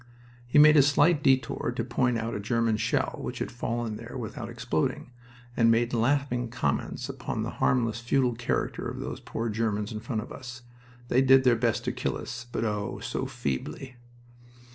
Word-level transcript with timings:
He 0.47 0.57
made 0.57 0.77
a 0.77 0.81
slight 0.81 1.21
detour 1.21 1.71
to 1.75 1.83
point 1.83 2.17
out 2.17 2.33
a 2.33 2.39
German 2.39 2.77
shell 2.77 3.19
which 3.21 3.37
had 3.37 3.51
fallen 3.51 3.97
there 3.97 4.17
without 4.17 4.49
exploding, 4.49 5.11
and 5.55 5.69
made 5.69 5.93
laughing 5.93 6.49
comments 6.49 7.07
upon 7.07 7.43
the 7.43 7.51
harmless, 7.61 7.99
futile 7.99 8.33
character 8.33 8.89
of 8.89 8.99
those 8.99 9.19
poor 9.19 9.47
Germans 9.47 9.91
in 9.91 9.99
front 9.99 10.21
of 10.23 10.31
us. 10.31 10.63
They 11.09 11.21
did 11.21 11.43
their 11.43 11.55
best 11.55 11.85
to 11.85 11.91
kill 11.91 12.17
us, 12.17 12.47
but 12.51 12.63
oh, 12.65 12.97
so 12.99 13.27
feebly! 13.27 13.95